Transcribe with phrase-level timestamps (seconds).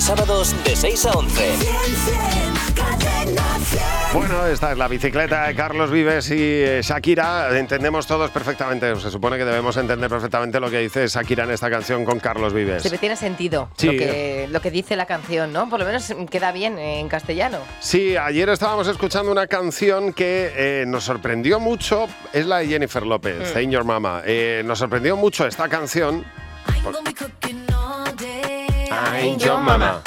[0.00, 1.52] a sábados de 6 a 11.
[4.14, 7.58] Bueno, esta es la bicicleta de Carlos Vives y eh, Shakira.
[7.58, 11.68] Entendemos todos perfectamente, se supone que debemos entender perfectamente lo que dice Shakira en esta
[11.68, 12.82] canción con Carlos Vives.
[12.82, 13.88] Sí, tiene sentido Sí.
[13.88, 15.68] lo, que, lo que dice la canción, ¿no?
[15.68, 17.58] Por lo menos queda bien en castellano.
[17.80, 23.04] Sí, ayer estábamos escuchando una canción que eh, nos sorprendió mucho, es la de Jennifer
[23.04, 24.22] López, Ain't Your Mama.
[24.24, 26.24] Eh, nos sorprendió mucho esta canción.
[29.08, 30.02] Ain't Your Mama.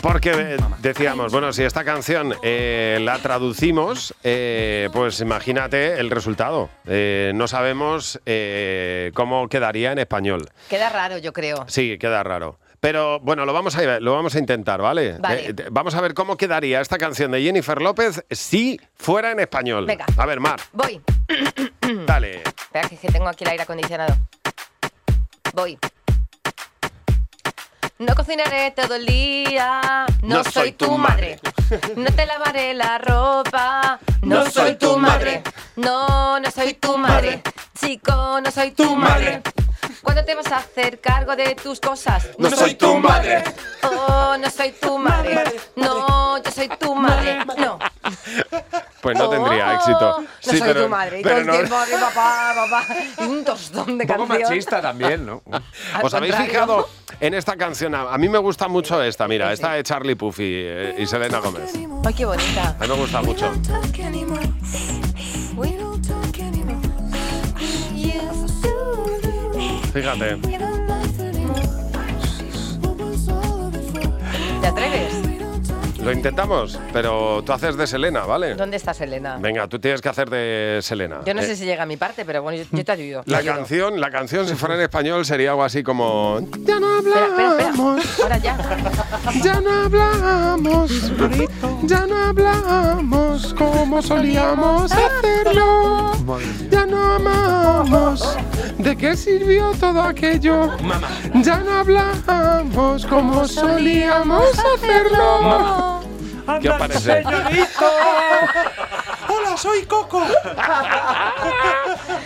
[0.00, 6.70] Porque eh, decíamos, bueno, si esta canción eh, la traducimos, eh, pues imagínate el resultado.
[6.86, 10.48] Eh, no sabemos eh, cómo quedaría en español.
[10.68, 11.64] Queda raro, yo creo.
[11.68, 12.58] Sí, queda raro.
[12.80, 15.18] Pero bueno, lo vamos a, lo vamos a intentar, ¿vale?
[15.18, 15.54] Vale.
[15.70, 19.84] Vamos a ver cómo quedaría esta canción de Jennifer López si fuera en español.
[19.86, 20.06] Venga.
[20.16, 21.00] A ver, Mar, Voy.
[22.06, 22.42] dale.
[22.46, 24.16] Espera, que, que tengo aquí el aire acondicionado.
[25.54, 25.78] Voy.
[27.98, 30.06] No cocinaré todo el día.
[30.22, 31.38] No, soy tu madre.
[31.96, 34.00] No te lavaré la ropa.
[34.22, 35.42] No, soy tu madre.
[35.76, 37.42] No, no soy tu madre.
[37.80, 39.40] Chico, no soy tu madre.
[40.02, 42.28] ¿Cuándo te vas a hacer cargo de tus cosas?
[42.38, 43.44] No soy tu madre.
[43.84, 45.44] Oh, no soy tu madre.
[45.76, 47.44] No, yo soy tu madre.
[47.58, 47.78] No.
[49.02, 50.20] Pues no tendría Oh, éxito.
[50.20, 51.20] No Sí, soy pero- tu madre.
[51.20, 52.86] Y todo el no- tiempo papá, papá.
[53.18, 54.42] Y un tostón de Un poco canción.
[54.50, 55.42] machista también, ¿no?
[56.02, 57.94] ¿Os habéis fijado en esta canción?
[57.94, 61.38] A a mí me gusta mucho esta, mira, esta de Charlie Puffy eh, y Selena
[61.38, 61.72] Gómez.
[62.04, 62.76] Ay, qué bonita.
[62.78, 63.50] A mí me gusta mucho.
[69.92, 70.36] Fíjate.
[74.60, 75.29] ¿Te atreves?
[76.10, 78.56] Lo intentamos, pero tú haces de Selena, ¿vale?
[78.56, 79.36] ¿Dónde está Selena?
[79.40, 81.20] Venga, tú tienes que hacer de Selena.
[81.24, 83.22] Yo no Eh, sé si llega a mi parte, pero bueno, yo, yo te ayudo.
[83.22, 83.54] te La ayudo.
[83.54, 86.40] canción, la canción, si fuera en español, sería algo así como.
[86.66, 87.68] Ya no Espera, espera, espera.
[87.68, 88.58] hablamos, Ahora ya.
[89.40, 91.12] ya no hablamos,
[91.84, 96.10] ya no hablamos como solíamos hacerlo.
[96.70, 98.36] Ya no amamos.
[98.78, 100.70] ¿De qué sirvió todo aquello?
[101.34, 105.79] Ya no hablamos como solíamos hacerlo.
[106.60, 107.22] ¿Qué os parece?
[109.28, 110.22] ¡Hola, soy Coco!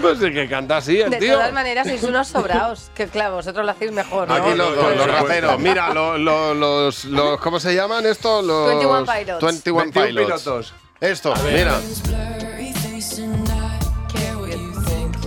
[0.00, 1.34] Pues es que canta así el De tío.
[1.34, 2.90] todas maneras, sois unos sobraos.
[2.94, 4.34] Que claro, vosotros lo hacéis mejor, ¿no?
[4.34, 5.58] Aquí los, dos, los Por raperos.
[5.58, 7.40] Mira, lo- lo- los, los.
[7.40, 8.44] ¿Cómo se llaman estos?
[8.44, 9.44] Los 21 Pilots.
[9.44, 10.42] 21 21 Pilots.
[10.42, 10.74] pilotos.
[11.00, 11.78] Esto, mira.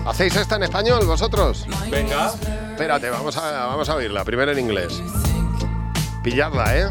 [0.06, 1.66] ¿Hacéis esta en español vosotros?
[1.90, 2.32] Venga.
[2.72, 4.24] Espérate, vamos a, vamos a oírla.
[4.26, 5.02] Primero en inglés.
[6.24, 6.88] Pilladla, ¿eh?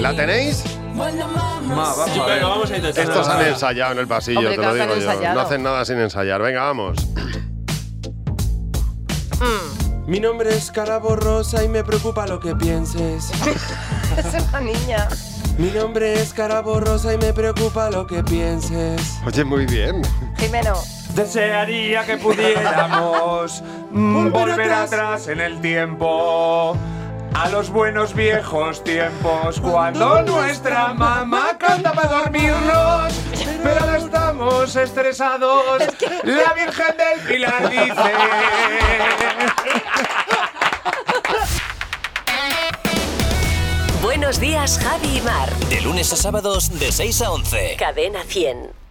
[0.00, 0.64] ¿La tenéis?
[0.94, 2.34] Ma, vamos a ver.
[2.34, 3.04] Venga, vamos a intentar.
[3.04, 4.94] Estos han ensayado en el pasillo, Hombre, te lo digo yo.
[4.94, 5.34] ensayado.
[5.34, 6.42] No hacen nada sin ensayar.
[6.42, 6.96] Venga, vamos.
[10.06, 13.30] Mi nombre es cara borrosa y me preocupa lo que pienses.
[14.16, 15.08] Es una niña.
[15.58, 19.00] Mi nombre es cara borrosa y me preocupa lo que pienses.
[19.26, 20.02] Oye, muy bien.
[20.36, 20.74] Jimeno.
[21.14, 26.76] Desearía que pudiéramos volver atrás en el tiempo.
[27.34, 33.12] A los buenos viejos tiempos, cuando nuestra mamá canta para dormirnos,
[33.62, 35.82] pero ahora estamos estresados.
[36.22, 38.12] La Virgen del Pilar dice.
[44.00, 45.52] Buenos días, Javi y Mar.
[45.68, 47.76] De lunes a sábados de 6 a 11.
[47.78, 48.83] Cadena 100.